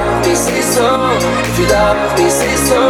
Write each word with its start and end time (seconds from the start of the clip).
love 0.00 0.26
me, 0.26 0.34
say 0.34 0.60
so. 0.60 0.86
If 1.48 1.58
you 1.58 1.66
love 1.66 2.18
me, 2.18 2.28
say 2.30 2.56
so. 2.68 2.80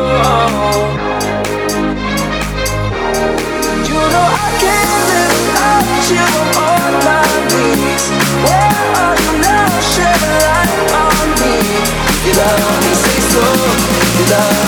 You 3.88 4.00
know 4.14 4.26
I 4.44 4.48
can't 4.62 4.92
live 5.10 5.32
without 5.46 5.88
you 6.12 6.26
on 6.68 6.92
my 7.06 7.26
knees. 7.50 8.04
Where 8.44 8.74
are 9.02 9.16
you 9.24 9.32
now? 9.46 9.68
Shed 9.92 10.20
a 10.30 10.34
light 10.46 10.78
on 11.04 11.26
me. 11.40 11.56
If 12.10 12.20
you 12.26 12.34
love 12.42 12.76
me, 12.84 12.92
say 13.04 13.18
so. 13.32 13.44
You 14.18 14.24
love 14.32 14.66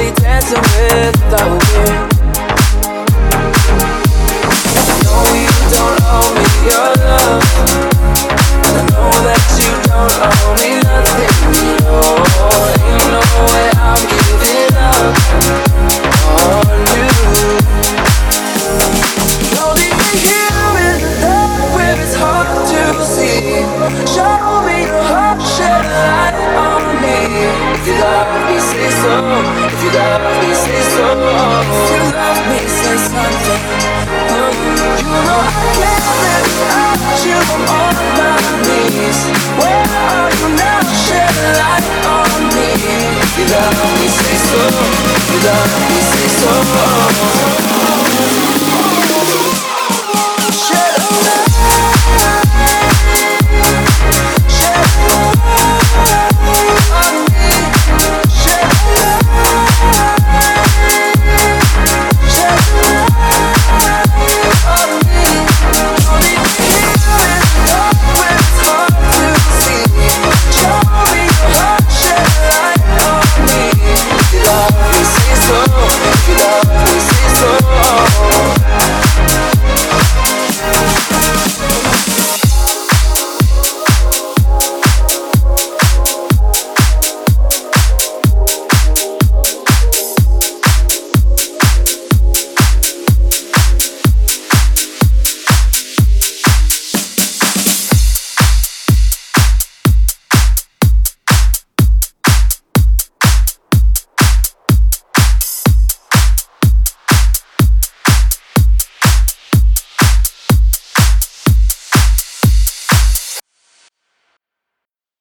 Only 0.00 0.14
dancing 0.14 0.56
with 0.56 1.14
the 1.28 2.00
wind? 2.00 2.09
Say 29.90 29.98
so. 29.98 31.06
If 31.10 31.90
you 31.90 32.02
love 32.14 32.40
me, 32.48 32.62
say 32.68 32.96
something. 33.10 33.62
You 35.00 35.18
know 35.26 35.40
I 35.42 35.52
can't 35.74 36.06
live 36.22 36.46
without 36.46 37.18
you. 37.26 37.38
On 37.66 37.96
my 38.18 38.38
knees. 38.66 39.18
Where 39.58 39.86
are 40.06 40.30
you 40.38 40.48
now? 40.54 40.80
Shed 40.94 41.34
light 41.58 41.86
on 42.06 42.40
me. 42.54 42.70
If 43.18 43.32
you 43.38 43.46
love 43.50 43.78
me, 43.98 44.06
say 44.06 44.36
so. 44.48 44.62
If 45.16 45.26
you 45.32 45.40
love 45.48 45.74
me, 45.90 45.98
say 46.10 46.28
so. 46.38 47.69
Love 76.38 76.68
me, 76.84 77.00
say 77.00 77.28
so. 77.34 78.09